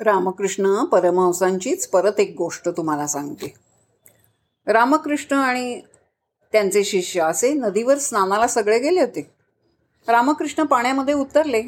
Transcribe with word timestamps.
रामकृष्ण 0.00 0.84
परमहंसांचीच 0.84 1.88
परत 1.88 2.20
एक 2.20 2.34
गोष्ट 2.38 2.68
तुम्हाला 2.68 3.06
सांगते. 3.06 3.54
रामकृष्ण 4.66 5.36
आणि 5.36 5.80
त्यांचे 6.52 6.84
शिष्य 6.84 7.20
असे 7.20 7.52
नदीवर 7.52 7.98
स्नानाला 7.98 8.46
सगळे 8.46 8.78
गेले 8.78 9.00
होते. 9.00 9.30
रामकृष्ण 10.08 10.62
पाण्यामध्ये 10.62 11.14
उतरले. 11.14 11.62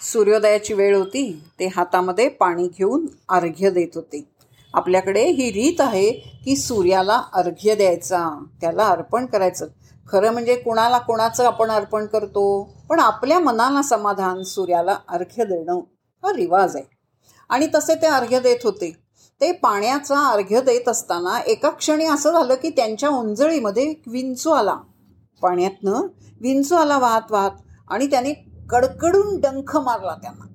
सूर्योदयाची 0.00 0.74
वेळ 0.74 0.96
होती. 0.96 1.42
ते 1.60 1.66
हातामध्ये 1.66 2.28
पाणी 2.28 2.68
घेऊन 2.68 3.06
अर्घ्य 3.28 3.70
देत 3.70 3.88
होते. 3.94 4.28
आपल्याकडे 4.74 5.24
ही 5.24 5.52
रीत 5.52 5.80
आहे 5.80 6.10
की 6.44 6.56
सूर्याला 6.56 7.22
अर्घ्य 7.32 7.74
द्यायचा 7.74 8.44
त्याला 8.60 8.86
अर्पण 8.86 9.26
करायचं. 9.26 9.66
खरं 10.08 10.32
म्हणजे 10.32 10.54
कुणाला 10.56 10.98
कोणाचं 10.98 11.44
आपण 11.44 11.70
अर्पण 11.70 12.06
करतो 12.06 12.70
पण 12.90 13.00
आपल्या 13.00 13.38
मनाला 13.38 13.82
समाधान 13.82 14.42
सूर्याला 14.42 14.96
अर्घ्य 15.08 15.44
देणं 15.44 15.80
हा 16.22 16.32
रिवाज 16.36 16.76
आहे. 16.76 16.84
आणि 17.48 17.66
तसे 17.74 17.94
ते 17.94 18.06
अर्घ्य 18.06 18.40
देत 18.40 18.56
होते. 18.64 19.04
ते 19.40 19.52
पाण्याचा 19.52 20.26
अर्घ्य 20.26 20.60
देत 20.60 20.88
असताना 20.88 21.38
एका 21.40 21.70
क्षणी 21.70 22.04
असं 22.04 22.32
झालं 22.32 22.54
की 22.54 22.70
त्यांच्या 22.70 23.08
उंजळीमध्ये 23.08 23.90
एक 23.90 24.02
विंचू 24.06 24.50
आला. 24.50 24.76
पाण्यातनं 25.42 26.06
विंचू 26.40 26.74
आला 26.74 26.98
वाहत 26.98 27.32
वाहत 27.32 27.50
आणि 27.88 28.06
त्याने 28.06 28.32
कडकडून 28.70 29.40
डंख 29.40 29.76
मारला 29.76 30.14
त्यांना. 30.22 30.46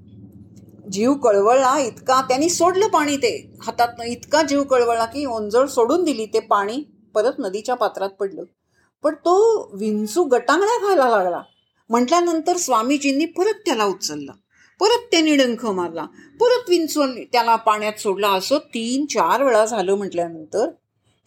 जीव 0.90 1.14
कळवळला 1.14 1.80
इतका 1.80 2.22
त्यांनी 2.22 2.50
सोडलं 2.50 2.88
पाणी 2.88 3.18
ते. 3.18 3.58
हातातनं 3.62 4.04
इतका 4.04 4.42
जीव 4.42 4.64
कळवळला 4.64 5.06
की 5.06 5.26
ओंजळ 5.26 5.66
सोडून 5.66 6.04
दिली 6.04 6.26
ते 6.26 6.40
पाणी. 6.40 6.84
परत 7.16 7.32
नदीच्या 7.40 7.76
पात्रात 7.76 8.10
पडलं. 8.10 8.44
पण 9.04 9.16
तो 9.16 9.70
विंचू 9.76 10.24
गटांगळ्या 10.24 10.88
खायला 10.88 11.10
लागला. 11.10 11.42
म्हटल्यानंतर 11.90 12.58
स्वामीजींनी 12.58 13.26
परत 13.26 13.54
त्याला 13.66 13.86
उचलला. 13.86 14.32
परत 14.80 15.08
त्याने 15.12 15.36
डंख 15.36 15.66
मारला. 15.66 16.06
परत 16.40 16.70
विंचू 16.70 17.06
त्याला 17.32 17.56
पाण्यात 17.56 18.00
सोडला. 18.00 18.30
असं 18.30 18.58
तीन 18.58 19.06
चार 19.06 19.44
वेळा 19.44 19.66
झालं 19.66 19.96
म्हटल्यानंतर 19.96 20.70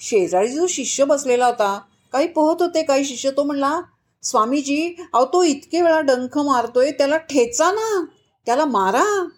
शेजारी 0.01 0.48
जो 0.48 0.67
शिष्य 0.67 1.05
बसलेला 1.05 1.47
होता 1.47 1.81
काही 2.12 2.29
पोहत 2.29 2.62
होते 2.62 2.83
काही 2.83 3.05
शिष्य 3.05 3.31
तो 3.31 3.42
म्हणला 3.42 3.81
स्वामीजी 4.23 4.95
अहो 5.14 5.25
तो 5.25 5.42
इतके 5.42 5.83
वेळा 5.83 6.01
डंख 6.01 6.39
मारतोय 6.39 6.91
त्याला 6.91 7.17
ठेचा 7.17 7.73
ना 7.73 8.05
त्याला 8.47 8.64
मारा. 8.64 9.29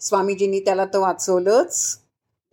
स्वामीजींनी 0.00 0.60
त्याला 0.60 0.84
तर 0.84 0.98
वाचवलंच. 0.98 1.98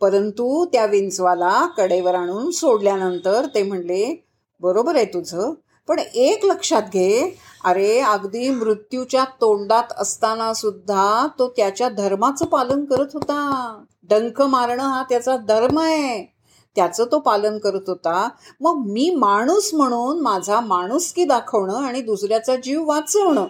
परंतु 0.02 0.66
त्या 0.66 0.86
विंचवाला 0.86 1.66
कडेवर 1.78 2.16
आणून 2.16 2.52
सोडल्यानंतर 2.52 3.46
ते 3.56 3.64
म्हणले 3.64 4.27
बरोबर 4.62 4.96
आहे 4.96 5.06
तुझं. 5.06 5.54
पण 5.88 6.00
एक 6.00 6.46
लक्षात 6.46 6.82
घे 6.94 7.38
अरे 7.66 8.00
अगदी 8.00 8.50
मृत्यूच्या 8.50 9.24
तोंडात 9.42 9.94
असताना 9.98 10.54
सुद्धा 10.54 11.28
तो 11.40 11.48
त्याच्या 11.58 11.90
धर्माचं 11.90 12.46
पालन 12.46 12.86
करत 12.86 13.14
होता. 13.14 13.38
डंक 14.10 14.42
मारणं 14.42 14.84
हा 14.84 15.04
त्याचा 15.04 15.38
धर्म 15.38 15.80
आहे. 15.80 16.38
त्याचं 16.76 17.06
तो 17.12 17.20
पालन 17.20 17.58
करत 17.58 17.88
होता. 17.88 18.28
मग 18.62 18.84
मी 18.88 19.10
माणूस 19.10 19.74
म्हणून 19.74 20.20
माझा 20.20 20.60
माणुसकी 20.60 21.24
दाखवणं 21.24 21.84
आणि 21.86 22.02
दुसऱ्याचा 22.02 22.56
जीव 22.56 22.86
वाचवणं 22.86 23.48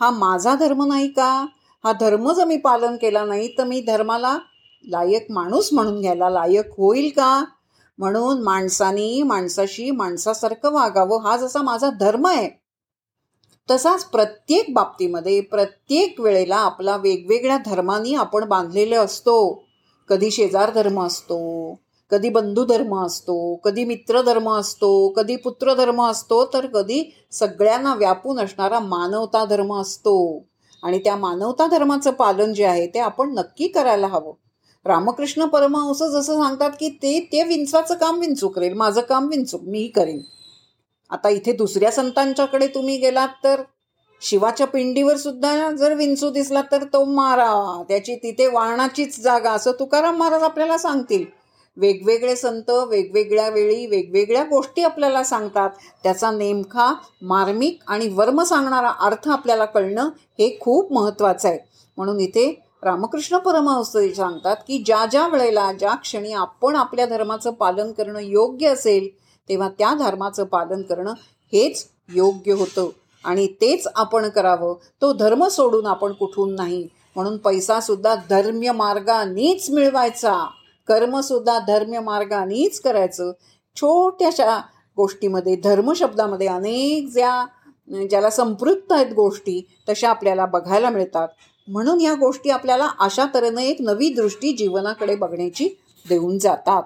हा 0.00 0.10
माझा 0.10 0.54
धर्म 0.54 0.84
नाही 0.84 1.08
का? 1.08 1.46
हा 1.84 1.92
धर्म 1.92 2.32
जर 2.32 2.44
मी 2.44 2.56
पालन 2.56 2.96
केला 2.96 3.24
नाही 3.24 3.48
तर 3.58 3.64
मी 3.64 3.80
धर्माला 3.80 4.38
लायक 4.84 5.26
माणूस 5.30 5.72
म्हणून 5.72 6.00
घ्यायला 6.00 6.30
लायक 6.30 6.70
होईल 6.70 7.10
का? 7.16 7.44
म्हणून 7.98 8.42
माणसानी 8.42 9.22
माणसाशी 9.22 9.90
माणसासारखं 9.90 10.72
वागावं 10.72 11.22
हा 11.22 11.36
जसा 11.36 11.62
माझा 11.62 11.90
धर्म 12.00 12.26
आहे 12.26 12.48
तसाच 13.68 14.04
प्रत्येक 14.04 14.72
बाबतीमध्ये 14.74 15.40
प्रत्येक 15.40 16.20
वेळेला 16.20 16.56
आपला 16.56 16.96
वेगवेगळ्या 16.96 17.56
धर्मानी 17.66 18.14
आपण 18.14 18.44
बांधलेले 18.44 18.96
असतो. 18.96 19.64
कधी 20.08 20.30
शेजार 20.30 20.70
धर्म 20.70 21.00
असतो 21.02 21.38
कधी 22.10 22.28
बंधू 22.28 22.64
धर्म 22.64 22.94
असतो 23.04 23.54
कधी 23.64 23.84
मित्र 23.84 24.20
धर्म 24.22 24.48
असतो 24.50 25.08
कधी 25.08 25.36
पुत्र 25.36 25.74
धर्म 25.74 26.02
असतो 26.02 26.44
तर 26.52 26.66
कधी 26.66 27.02
सगळ्यांना 27.32 27.94
व्यापून 27.94 28.38
असणारा 28.40 28.78
मानवता 28.80 29.44
धर्म 29.44 29.74
असतो. 29.80 30.16
आणि 30.82 30.98
त्या 30.98 31.16
मानवता 31.16 31.66
धर्माचं 31.66 32.10
पालन 32.10 32.52
जे 32.54 32.64
आहे 32.64 32.86
ते 32.86 32.98
आपण 32.98 33.32
नक्की 33.34 33.68
करायला 33.68 34.06
हवं. 34.06 34.32
रामकृष्ण 34.86 35.44
परमहंस 35.44 36.02
जसं 36.02 36.42
सांगतात 36.42 36.70
की 36.70 36.88
ते 37.02 37.18
ते 37.32 37.42
विंचवाचं 37.44 37.94
काम 37.94 38.18
विंचू 38.18 38.48
करेल 38.48 38.74
माझं 38.74 39.00
काम 39.00 39.28
विंचू 39.28 39.58
मी 39.62 39.86
करेन. 39.86 40.20
आता 41.10 41.28
इथे 41.28 41.52
दुसऱ्या 41.52 41.90
संतांच्याकडे 41.92 42.66
तुम्ही 42.66 42.96
गेलात 42.96 43.28
तर 43.44 43.62
शिवाच्या 44.22 44.66
पिंडीवर 44.66 45.16
सुद्धा 45.16 45.70
जर 45.70 45.94
विंचू 45.94 46.30
दिसला 46.30 46.62
तर 46.72 46.84
तो 46.84 47.04
मारावा 47.04 47.82
त्याची 47.88 48.14
तिथे 48.16 48.46
वाहनाचीच 48.46 49.20
जागा 49.20 49.50
असं 49.52 49.72
तुकाराम 49.78 50.16
महाराज 50.16 50.42
आपल्याला 50.42 50.78
सांगतील. 50.78 51.24
वेगवेगळे 51.76 52.34
संत 52.36 52.70
वेगवेगळ्या 52.88 53.48
वेळी 53.48 53.86
वेगवेगळ्या 53.86 54.42
गोष्टी 54.44 54.82
आपल्याला 54.82 55.22
सांगतात. 55.24 55.70
त्याचा 56.02 56.30
नेमका 56.30 56.92
मार्मिक 57.22 57.78
आणि 57.86 58.08
वर्म 58.08 58.42
सांगणारा 58.42 58.90
अर्थ 59.00 59.28
आपल्याला 59.28 59.64
कळणं 59.64 60.08
हे 60.38 60.56
खूप 60.60 60.92
महत्त्वाचं 60.92 61.48
आहे. 61.48 61.58
म्हणून 61.98 62.20
इथे 62.20 62.48
रामकृष्ण 62.82 63.38
परमहंस 63.38 64.16
सांगतात 64.16 64.56
की 64.56 64.82
ज्या 64.86 65.06
ज्या 65.06 65.28
वेळेला 65.28 65.72
ज्या 65.72 65.94
क्षणी 65.94 66.32
आपण 66.32 66.76
आपल्या 66.76 67.06
धर्माचं 67.06 67.50
पालन 67.50 67.92
करणं 67.92 68.18
योग्य 68.18 68.68
असेल 68.68 69.08
तेव्हा 69.48 69.68
त्या 69.68 69.94
धर्माचं 69.94 70.44
पालन 70.44 70.82
करणं 70.82 71.12
हेच 71.52 71.86
योग्य 72.14 72.52
होतं. 72.52 72.88
आणि 73.24 73.46
तेच 73.46 73.88
आपण 73.94 74.28
करावं. 74.28 74.74
तो 75.02 75.12
धर्म 75.12 75.46
सोडून 75.48 75.86
आपण 75.86 76.12
कुठून 76.12 76.54
नाही. 76.54 76.88
म्हणून 77.14 77.36
पैसासुद्धा 77.36 78.14
धर्म्य 78.14 78.72
मार्गानेच 78.72 79.70
मिळवायचा. 79.70 80.50
कर्मसुद्धा 80.88 81.58
धर्म्य 81.58 82.00
मार्गानेच 82.00 82.80
करायचं. 82.80 83.32
छोट्याशा 83.76 84.62
गोष्टीमध्ये 84.96 85.56
धर्मशब्दामध्ये 85.56 86.46
अनेक 86.46 87.12
ज्या 87.12 87.46
ज्याला 88.10 88.30
संपृक्त 88.30 88.92
आहेत 88.92 89.14
गोष्टी 89.14 89.66
तशा 89.88 90.10
आपल्याला 90.10 90.46
बघायला 90.46 90.90
मिळतात. 90.90 91.28
म्हणून 91.68 92.00
या 92.00 92.14
गोष्टी 92.14 92.50
आपल्याला 92.50 92.88
अशा 93.00 93.24
तऱ्हेनं 93.34 93.60
एक 93.60 93.76
नवी 93.80 94.08
दृष्टी 94.08 94.52
जीवनाकडे 94.52 95.16
बघण्याची 95.16 95.68
देऊन 96.08 96.38
जातात. 96.38 96.82